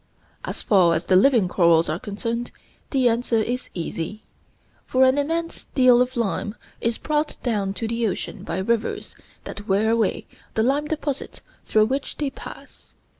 As 0.43 0.63
far 0.63 0.95
as 0.95 1.05
the 1.05 1.15
living 1.15 1.47
corals 1.47 1.87
are 1.87 1.99
concerned 1.99 2.49
the 2.89 3.07
answer 3.07 3.35
is 3.37 3.69
easy, 3.75 4.23
for 4.83 5.03
an 5.05 5.19
immense 5.19 5.65
deal 5.75 6.01
of 6.01 6.17
lime 6.17 6.55
is 6.79 6.97
brought 6.97 7.37
down 7.43 7.75
to 7.75 7.87
the 7.87 8.07
ocean 8.07 8.43
by 8.43 8.57
rivers 8.57 9.15
that 9.43 9.67
wear 9.67 9.91
away 9.91 10.25
the 10.55 10.63
lime 10.63 10.85
deposits 10.87 11.41
through 11.67 11.85
which 11.85 12.17
they 12.17 12.31
pass. 12.31 12.93